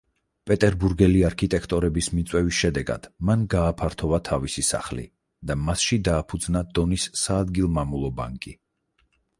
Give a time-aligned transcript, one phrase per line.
[0.51, 5.07] პეტერბურგელი არქიტექტორების მიწვევის შედეგად მან გააფართოვა თავისი სახლი
[5.51, 8.59] და მასში დააფუძნა დონის საადგილმამულო ბანკი.